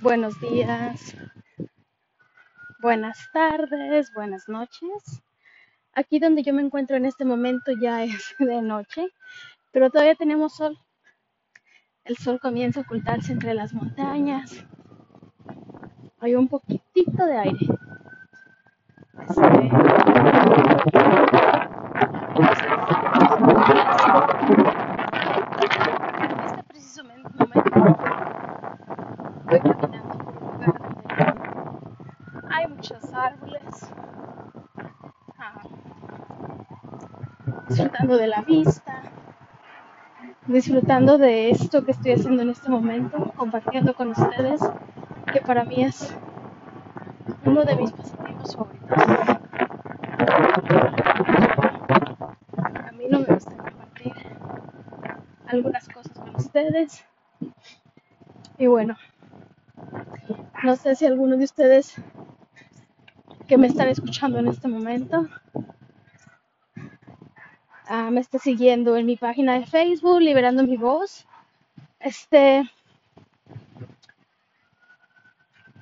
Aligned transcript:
Buenos 0.00 0.38
días, 0.40 1.16
buenas 2.80 3.18
tardes, 3.32 4.12
buenas 4.14 4.48
noches. 4.48 5.22
Aquí 5.94 6.18
donde 6.18 6.42
yo 6.42 6.52
me 6.54 6.62
encuentro 6.62 6.96
en 6.96 7.06
este 7.06 7.24
momento 7.24 7.72
ya 7.80 8.04
es 8.04 8.34
de 8.38 8.62
noche, 8.62 9.08
pero 9.72 9.90
todavía 9.90 10.14
tenemos 10.16 10.54
sol. 10.56 10.78
El 12.04 12.16
sol 12.18 12.40
comienza 12.40 12.80
a 12.80 12.82
ocultarse 12.82 13.32
entre 13.32 13.54
las 13.54 13.72
montañas. 13.74 14.64
Hay 16.20 16.34
un 16.34 16.48
poquitito 16.48 17.24
de 17.26 17.36
aire. 17.38 17.66
Este, 19.20 19.70
preciso 26.68 27.04
men- 27.04 27.22
momento 27.38 28.13
voy 29.58 29.72
caminando 29.72 30.18
por 30.18 30.42
un 30.42 30.52
lugar 30.52 30.80
donde 30.80 31.04
hay 32.50 32.66
muchos 32.68 33.14
árboles, 33.14 33.90
disfrutando 37.68 38.16
de 38.16 38.26
la 38.26 38.42
vista, 38.42 39.02
disfrutando 40.46 41.18
de 41.18 41.50
esto 41.50 41.84
que 41.84 41.92
estoy 41.92 42.12
haciendo 42.12 42.42
en 42.42 42.50
este 42.50 42.68
momento, 42.68 43.32
compartiendo 43.36 43.94
con 43.94 44.08
ustedes, 44.08 44.60
que 45.32 45.40
para 45.40 45.64
mí 45.64 45.84
es 45.84 46.14
uno 47.44 47.64
de 47.64 47.76
mis 47.76 47.92
pasatiempos 47.92 48.56
favoritos. 48.56 49.04
A 52.86 52.92
mí 52.92 53.06
no 53.08 53.20
me 53.20 53.26
gusta 53.26 53.56
compartir 53.56 54.12
algunas 55.46 55.88
cosas 55.88 56.18
con 56.18 56.34
ustedes. 56.34 57.04
Y 58.56 58.66
bueno, 58.68 58.96
no 60.64 60.76
sé 60.76 60.94
si 60.94 61.04
alguno 61.04 61.36
de 61.36 61.44
ustedes 61.44 61.94
que 63.46 63.58
me 63.58 63.66
están 63.66 63.88
escuchando 63.88 64.38
en 64.38 64.48
este 64.48 64.66
momento 64.66 65.28
ah, 67.86 68.10
me 68.10 68.20
está 68.20 68.38
siguiendo 68.38 68.96
en 68.96 69.04
mi 69.04 69.16
página 69.16 69.58
de 69.58 69.66
Facebook, 69.66 70.22
Liberando 70.22 70.64
mi 70.64 70.78
Voz. 70.78 71.26
Este, 72.00 72.62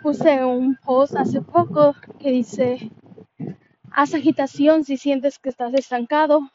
puse 0.00 0.44
un 0.44 0.76
post 0.76 1.16
hace 1.16 1.40
poco 1.40 1.96
que 2.20 2.30
dice, 2.30 2.92
haz 3.90 4.14
agitación 4.14 4.84
si 4.84 4.96
sientes 4.96 5.40
que 5.40 5.48
estás 5.48 5.74
estancado, 5.74 6.52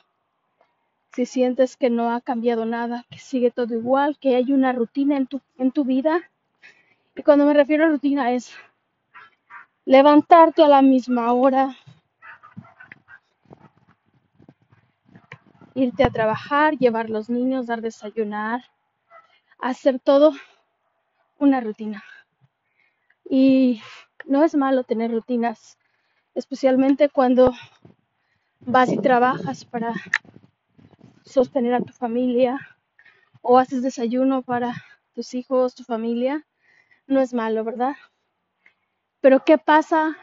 si 1.14 1.26
sientes 1.26 1.76
que 1.76 1.89
no 1.89 2.11
ha 2.11 2.22
cambiado 2.22 2.64
nada, 2.64 3.05
que 3.09 3.20
sigue 3.20 3.52
todo 3.52 3.73
igual, 3.73 4.17
que 4.17 4.38
hay 4.38 4.53
una 4.53 4.72
rutina 4.72 5.17
en 5.17 5.28
tu, 5.28 5.42
en 5.58 5.72
tu 5.72 5.83
vida. 5.83 6.22
Y 7.16 7.23
cuando 7.23 7.45
me 7.45 7.53
refiero 7.53 7.86
a 7.86 7.89
rutina 7.89 8.31
es 8.31 8.52
levantarte 9.86 10.64
a 10.64 10.67
la 10.67 10.81
misma 10.81 11.31
hora, 11.33 11.75
irte 15.75 16.03
a 16.03 16.09
trabajar, 16.09 16.78
llevar 16.78 17.09
los 17.09 17.30
niños, 17.30 17.67
dar 17.67 17.81
desayunar, 17.81 18.64
hacer 19.59 20.00
todo 20.00 20.33
una 21.38 21.61
rutina. 21.61 22.03
Y 23.30 23.81
no 24.25 24.44
es 24.44 24.55
malo 24.55 24.83
tener 24.83 25.11
rutinas, 25.11 25.77
especialmente 26.33 27.09
cuando 27.09 27.53
vas 28.61 28.92
y 28.92 28.98
trabajas 28.98 29.66
para 29.66 29.94
sostener 31.23 31.73
a 31.75 31.81
tu 31.81 31.94
familia 31.94 32.59
o 33.42 33.58
haces 33.58 33.81
desayuno 33.83 34.42
para 34.42 34.73
tus 35.14 35.33
hijos, 35.33 35.75
tu 35.75 35.83
familia. 35.83 36.45
No 37.08 37.22
es 37.22 37.34
malo, 37.34 37.64
¿verdad? 37.64 37.96
Pero 39.22 39.44
¿qué 39.46 39.58
pasa 39.58 40.18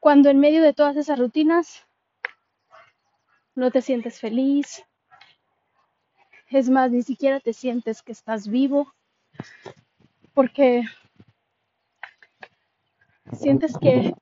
cuando 0.00 0.28
en 0.28 0.40
medio 0.40 0.62
de 0.62 0.74
todas 0.74 0.96
esas 0.96 1.18
rutinas 1.18 1.86
no 3.54 3.70
te 3.70 3.82
sientes 3.82 4.20
feliz? 4.20 4.84
Es 6.50 6.68
más, 6.68 6.90
ni 6.90 7.02
siquiera 7.02 7.40
te 7.40 7.52
sientes 7.52 8.02
que 8.02 8.12
estás 8.12 8.48
vivo 8.48 8.92
porque 10.34 10.84
sientes 13.32 13.76
que, 13.78 14.14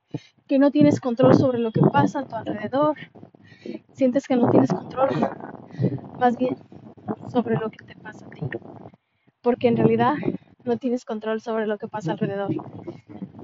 que 0.46 0.58
no 0.58 0.70
tienes 0.70 1.00
control 1.00 1.34
sobre 1.34 1.58
lo 1.58 1.72
que 1.72 1.80
pasa 1.80 2.20
a 2.20 2.24
tu 2.24 2.36
alrededor, 2.36 2.96
sientes 3.92 4.26
que 4.26 4.36
no 4.36 4.50
tienes 4.50 4.70
control 4.70 5.10
más 6.18 6.36
bien 6.36 6.56
sobre 7.30 7.56
lo 7.56 7.70
que 7.70 7.84
te 7.84 7.96
pasa 7.96 8.26
a 8.26 8.30
ti, 8.30 8.42
porque 9.40 9.68
en 9.68 9.76
realidad 9.76 10.14
no 10.64 10.76
tienes 10.76 11.04
control 11.04 11.40
sobre 11.40 11.66
lo 11.66 11.78
que 11.78 11.88
pasa 11.88 12.12
alrededor, 12.12 12.50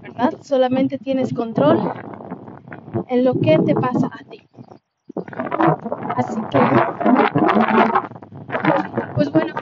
¿verdad? 0.03 0.35
Solamente 0.43 0.99
tienes 0.99 1.33
control 1.33 1.93
en 3.09 3.25
lo 3.25 3.35
que 3.35 3.59
te 3.59 3.75
pasa 3.75 4.11
a 4.13 4.25
ti. 4.25 4.43
Así 6.17 6.41
que, 6.51 6.59
pues 9.15 9.33
bueno, 9.33 9.55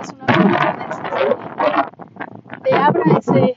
es 0.00 0.12
una 0.12 0.26
de 0.26 0.86
te 2.62 2.74
abra 2.74 3.02
ese, 3.18 3.55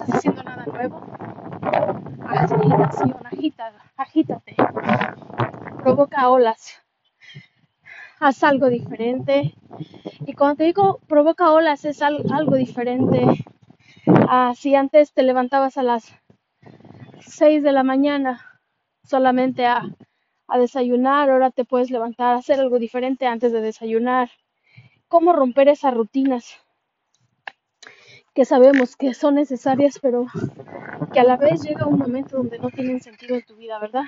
estás 0.00 0.16
haciendo 0.16 0.42
nada 0.42 0.64
nuevo, 0.66 1.00
agita, 3.30 3.72
agítate, 3.96 4.54
provoca 5.82 6.28
olas, 6.30 6.80
haz 8.20 8.42
algo 8.44 8.68
diferente. 8.68 9.54
Y 10.26 10.34
cuando 10.34 10.56
te 10.56 10.64
digo 10.64 11.00
provoca 11.08 11.52
olas, 11.52 11.84
es 11.84 12.02
al- 12.02 12.24
algo 12.32 12.56
diferente. 12.56 13.26
Ah, 14.28 14.52
si 14.56 14.74
antes 14.74 15.12
te 15.12 15.22
levantabas 15.24 15.78
a 15.78 15.82
las 15.84 16.14
6 17.20 17.62
de 17.62 17.72
la 17.72 17.84
mañana 17.84 18.60
solamente 19.04 19.66
a, 19.66 19.82
a 20.48 20.58
desayunar, 20.58 21.30
ahora 21.30 21.50
te 21.50 21.64
puedes 21.64 21.90
levantar 21.90 22.34
a 22.34 22.38
hacer 22.38 22.60
algo 22.60 22.78
diferente 22.78 23.26
antes 23.26 23.52
de 23.52 23.60
desayunar. 23.60 24.30
¿Cómo 25.08 25.32
romper 25.32 25.68
esas 25.68 25.94
rutinas 25.94 26.58
que 28.38 28.44
sabemos 28.44 28.94
que 28.94 29.14
son 29.14 29.34
necesarias, 29.34 29.98
pero 30.00 30.26
que 31.12 31.18
a 31.18 31.24
la 31.24 31.36
vez 31.36 31.60
llega 31.60 31.86
un 31.86 31.98
momento 31.98 32.36
donde 32.36 32.60
no 32.60 32.70
tienen 32.70 33.00
sentido 33.00 33.34
en 33.34 33.42
tu 33.42 33.56
vida, 33.56 33.80
¿verdad? 33.80 34.04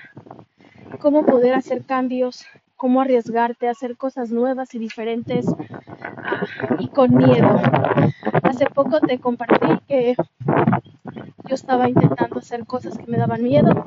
Cómo 1.00 1.26
poder 1.26 1.54
hacer 1.54 1.84
cambios, 1.84 2.46
cómo 2.76 3.00
arriesgarte 3.00 3.66
a 3.66 3.72
hacer 3.72 3.96
cosas 3.96 4.30
nuevas 4.30 4.72
y 4.76 4.78
diferentes 4.78 5.46
ah, 6.16 6.46
y 6.78 6.86
con 6.90 7.16
miedo. 7.16 7.60
Hace 8.44 8.66
poco 8.66 9.00
te 9.00 9.18
compartí 9.18 9.80
que 9.88 10.14
yo 11.48 11.54
estaba 11.56 11.88
intentando 11.88 12.38
hacer 12.38 12.64
cosas 12.66 12.96
que 12.98 13.10
me 13.10 13.18
daban 13.18 13.42
miedo. 13.42 13.84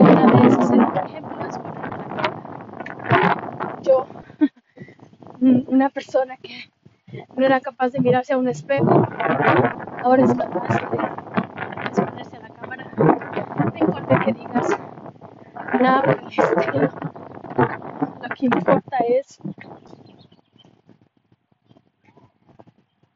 Una 0.00 0.26
de 0.32 0.48
esas 0.48 0.70
era, 0.72 0.88
por 0.88 1.04
ejemplo. 1.04 1.38
Yo, 3.82 4.06
una 5.68 5.90
persona 5.90 6.36
que 6.38 6.72
no 7.36 7.46
era 7.46 7.60
capaz 7.60 7.90
de 7.90 8.00
mirarse 8.00 8.32
a 8.32 8.38
un 8.38 8.48
espejo, 8.48 8.90
ahora 10.04 10.24
es 10.24 10.34
capaz 10.34 10.68
de 10.68 11.86
exponerse 11.86 12.36
a 12.36 12.40
la 12.40 12.48
cámara. 12.50 12.92
No 12.96 13.78
importa 13.78 14.20
que 14.24 14.32
digas 14.32 14.68
nada. 15.80 16.16
Lo 18.22 18.34
que 18.34 18.46
importa 18.46 18.96
es 19.08 19.38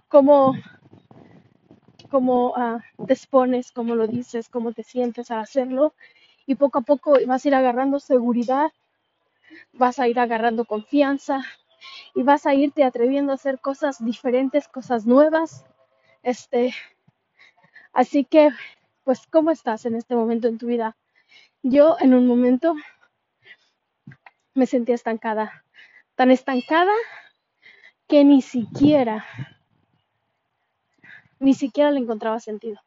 cómo, 0.08 0.54
cómo 2.10 2.54
ah, 2.56 2.80
te 3.06 3.12
expones, 3.12 3.72
cómo 3.72 3.94
lo 3.94 4.06
dices, 4.06 4.48
cómo 4.48 4.72
te 4.72 4.82
sientes 4.84 5.30
al 5.30 5.40
hacerlo. 5.40 5.92
Y 6.46 6.56
poco 6.56 6.78
a 6.78 6.82
poco 6.82 7.14
vas 7.26 7.44
a 7.44 7.48
ir 7.48 7.54
agarrando 7.54 8.00
seguridad, 8.00 8.72
vas 9.72 9.98
a 9.98 10.08
ir 10.08 10.18
agarrando 10.18 10.64
confianza 10.64 11.44
y 12.14 12.22
vas 12.22 12.46
a 12.46 12.54
irte 12.54 12.84
atreviendo 12.84 13.32
a 13.32 13.36
hacer 13.36 13.60
cosas 13.60 14.04
diferentes, 14.04 14.68
cosas 14.68 15.06
nuevas. 15.06 15.64
Este, 16.22 16.74
así 17.92 18.24
que, 18.24 18.50
pues, 19.04 19.26
¿cómo 19.26 19.50
estás 19.50 19.86
en 19.86 19.94
este 19.96 20.14
momento 20.14 20.48
en 20.48 20.58
tu 20.58 20.66
vida? 20.66 20.96
Yo 21.62 21.96
en 22.00 22.14
un 22.14 22.26
momento 22.26 22.74
me 24.54 24.66
sentía 24.66 24.94
estancada, 24.94 25.64
tan 26.14 26.30
estancada 26.30 26.92
que 28.08 28.24
ni 28.24 28.42
siquiera, 28.42 29.24
ni 31.38 31.54
siquiera 31.54 31.90
le 31.90 32.00
encontraba 32.00 32.40
sentido. 32.40 32.80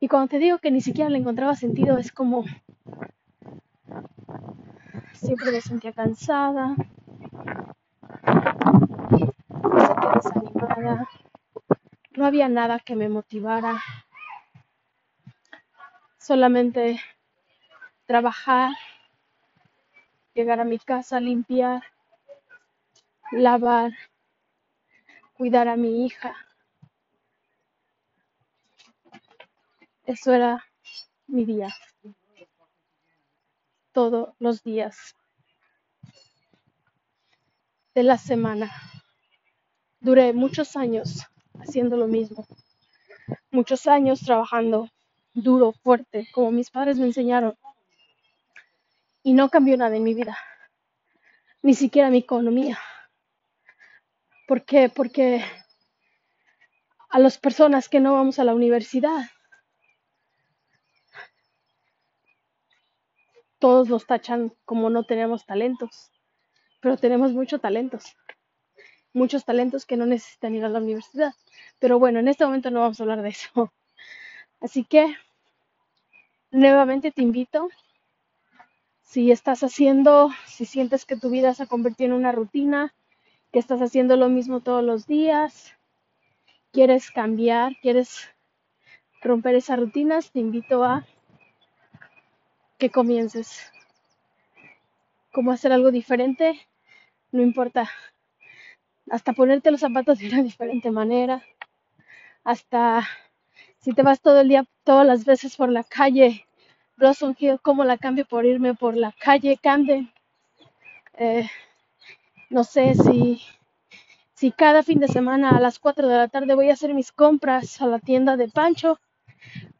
Y 0.00 0.08
cuando 0.08 0.28
te 0.28 0.38
digo 0.38 0.58
que 0.58 0.70
ni 0.70 0.82
siquiera 0.82 1.08
le 1.08 1.18
encontraba 1.18 1.54
sentido, 1.56 1.96
es 1.96 2.12
como 2.12 2.44
siempre 5.14 5.50
me 5.50 5.60
sentía 5.62 5.92
cansada, 5.92 6.76
me 9.72 10.20
sentía 10.20 10.63
no 10.76 12.26
había 12.26 12.48
nada 12.48 12.80
que 12.80 12.96
me 12.96 13.08
motivara, 13.08 13.82
solamente 16.18 17.00
trabajar, 18.06 18.72
llegar 20.34 20.60
a 20.60 20.64
mi 20.64 20.78
casa, 20.78 21.20
limpiar, 21.20 21.82
lavar, 23.30 23.92
cuidar 25.34 25.68
a 25.68 25.76
mi 25.76 26.06
hija. 26.06 26.34
Eso 30.06 30.32
era 30.32 30.64
mi 31.26 31.44
día, 31.44 31.68
todos 33.92 34.34
los 34.38 34.62
días 34.62 35.14
de 37.94 38.02
la 38.02 38.18
semana. 38.18 38.70
Duré 40.04 40.34
muchos 40.34 40.76
años 40.76 41.24
haciendo 41.58 41.96
lo 41.96 42.06
mismo, 42.06 42.46
muchos 43.50 43.86
años 43.86 44.20
trabajando 44.20 44.90
duro, 45.32 45.72
fuerte, 45.72 46.28
como 46.34 46.50
mis 46.50 46.70
padres 46.70 46.98
me 46.98 47.06
enseñaron. 47.06 47.56
Y 49.22 49.32
no 49.32 49.48
cambió 49.48 49.78
nada 49.78 49.96
en 49.96 50.02
mi 50.02 50.12
vida, 50.12 50.36
ni 51.62 51.72
siquiera 51.72 52.10
mi 52.10 52.18
economía. 52.18 52.78
¿Por 54.46 54.66
qué? 54.66 54.90
Porque 54.90 55.42
a 57.08 57.18
las 57.18 57.38
personas 57.38 57.88
que 57.88 58.00
no 58.00 58.12
vamos 58.12 58.38
a 58.38 58.44
la 58.44 58.54
universidad, 58.54 59.30
todos 63.58 63.88
nos 63.88 64.06
tachan 64.06 64.52
como 64.66 64.90
no 64.90 65.04
tenemos 65.04 65.46
talentos, 65.46 66.12
pero 66.82 66.98
tenemos 66.98 67.32
muchos 67.32 67.62
talentos, 67.62 68.14
muchos 69.14 69.46
talentos 69.46 69.86
que 69.86 69.96
no 69.96 70.04
necesitan 70.04 70.54
ir 70.54 70.64
a 70.64 70.68
la 70.68 70.80
universidad. 70.80 71.32
Pero 71.78 71.98
bueno, 71.98 72.18
en 72.18 72.28
este 72.28 72.44
momento 72.44 72.70
no 72.70 72.80
vamos 72.80 73.00
a 73.00 73.04
hablar 73.04 73.22
de 73.22 73.30
eso. 73.30 73.72
Así 74.60 74.84
que 74.84 75.16
nuevamente 76.50 77.10
te 77.10 77.22
invito, 77.22 77.68
si 79.02 79.30
estás 79.30 79.62
haciendo, 79.62 80.30
si 80.46 80.66
sientes 80.66 81.06
que 81.06 81.16
tu 81.16 81.30
vida 81.30 81.54
se 81.54 81.62
ha 81.62 81.66
convertido 81.66 82.08
en 82.10 82.20
una 82.20 82.32
rutina, 82.32 82.94
que 83.52 83.58
estás 83.60 83.80
haciendo 83.80 84.16
lo 84.16 84.28
mismo 84.28 84.60
todos 84.60 84.82
los 84.82 85.06
días, 85.06 85.72
quieres 86.72 87.10
cambiar, 87.12 87.76
quieres 87.80 88.28
romper 89.22 89.54
esas 89.54 89.78
rutinas, 89.78 90.32
te 90.32 90.40
invito 90.40 90.82
a 90.82 91.06
que 92.78 92.90
comiences. 92.90 93.72
¿Cómo 95.32 95.52
hacer 95.52 95.72
algo 95.72 95.90
diferente? 95.90 96.60
No 97.30 97.42
importa. 97.42 97.90
Hasta 99.10 99.32
ponerte 99.32 99.70
los 99.70 99.80
zapatos 99.80 100.18
de 100.18 100.28
una 100.28 100.42
diferente 100.42 100.90
manera. 100.90 101.42
Hasta 102.42 103.06
si 103.84 103.92
te 103.92 104.02
vas 104.02 104.22
todo 104.22 104.40
el 104.40 104.48
día, 104.48 104.64
todas 104.82 105.06
las 105.06 105.26
veces 105.26 105.56
por 105.56 105.68
la 105.68 105.84
calle, 105.84 106.46
Blossom 106.96 107.34
Hill, 107.38 107.60
¿cómo 107.60 107.84
la 107.84 107.98
cambio 107.98 108.24
por 108.24 108.46
irme 108.46 108.72
por 108.74 108.96
la 108.96 109.12
calle 109.20 109.58
Camden? 109.62 110.10
Eh, 111.18 111.46
no 112.48 112.64
sé 112.64 112.94
si, 112.94 113.42
si 114.32 114.52
cada 114.52 114.82
fin 114.82 115.00
de 115.00 115.08
semana 115.08 115.50
a 115.50 115.60
las 115.60 115.78
4 115.78 116.08
de 116.08 116.16
la 116.16 116.28
tarde 116.28 116.54
voy 116.54 116.70
a 116.70 116.72
hacer 116.72 116.94
mis 116.94 117.12
compras 117.12 117.82
a 117.82 117.86
la 117.86 117.98
tienda 117.98 118.38
de 118.38 118.48
Pancho, 118.48 118.98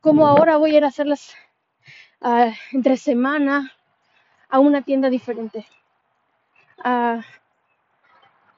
como 0.01 0.27
ahora 0.27 0.59
voy 0.59 0.75
a 0.75 0.77
ir 0.77 0.85
a 0.85 0.89
hacerlas 0.89 1.35
uh, 2.21 2.53
entre 2.73 2.99
semana 2.99 3.73
a 4.51 4.59
una 4.59 4.83
tienda 4.83 5.09
diferente. 5.09 5.67
Uh, 6.85 7.23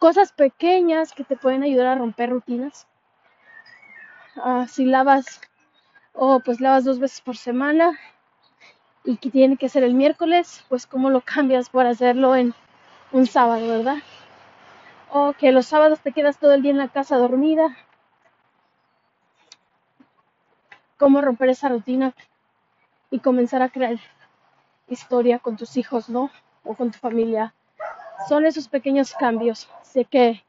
cosas 0.06 0.30
pequeñas 0.30 1.12
que 1.12 1.24
te 1.24 1.36
pueden 1.36 1.64
ayudar 1.64 1.88
a 1.88 1.94
romper 1.96 2.30
rutinas. 2.30 2.86
Uh, 4.36 4.64
si 4.68 4.84
lavas 4.84 5.40
o 6.12 6.38
pues 6.38 6.60
lavas 6.60 6.84
dos 6.84 7.00
veces 7.00 7.20
por 7.20 7.36
semana 7.36 7.98
y 9.02 9.16
que 9.16 9.32
tiene 9.32 9.56
que 9.56 9.68
ser 9.68 9.82
el 9.82 9.94
miércoles, 9.94 10.64
pues 10.68 10.86
cómo 10.86 11.10
lo 11.10 11.20
cambias 11.34 11.70
por 11.70 11.86
hacerlo 11.86 12.36
en 12.36 12.54
un 13.10 13.26
sábado, 13.26 13.66
¿verdad? 13.66 13.96
O 15.10 15.32
que 15.32 15.50
los 15.50 15.66
sábados 15.66 15.98
te 15.98 16.12
quedas 16.12 16.38
todo 16.38 16.54
el 16.54 16.62
día 16.62 16.70
en 16.70 16.78
la 16.78 16.86
casa 16.86 17.16
dormida. 17.16 17.76
Cómo 20.98 21.20
romper 21.20 21.48
esa 21.48 21.68
rutina 21.68 22.14
y 23.10 23.18
comenzar 23.18 23.60
a 23.60 23.70
crear 23.70 23.98
historia 24.86 25.40
con 25.40 25.56
tus 25.56 25.76
hijos, 25.76 26.08
¿no? 26.08 26.30
O 26.62 26.76
con 26.76 26.92
tu 26.92 26.98
familia. 27.00 27.52
Son 28.28 28.46
esos 28.46 28.68
pequeños 28.68 29.14
cambios. 29.14 29.68
Sé 29.82 30.04
que 30.04 30.42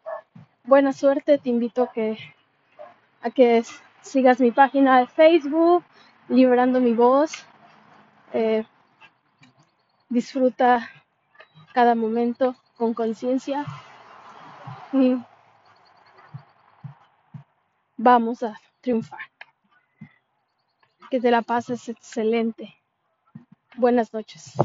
buena 0.64 0.94
suerte, 0.94 1.38
te 1.38 1.50
invito 1.50 1.84
a 1.84 1.92
que, 1.92 2.18
a 3.22 3.30
que 3.30 3.64
sigas 4.02 4.40
mi 4.40 4.52
página 4.52 5.00
de 5.00 5.08
Facebook, 5.08 5.84
Liberando 6.30 6.82
mi 6.82 6.94
voz. 6.94 7.32
Eh, 8.34 8.66
disfruta 10.10 10.90
cada 11.74 11.96
momento 11.96 12.56
con 12.76 12.94
conciencia 12.94 13.66
y 14.92 15.16
vamos 17.96 18.44
a 18.44 18.60
triunfar. 18.82 19.20
Que 21.10 21.22
te 21.22 21.32
la 21.32 21.42
pases 21.42 21.88
excelente. 21.88 22.76
Buenas 23.76 24.14
noches. 24.14 24.56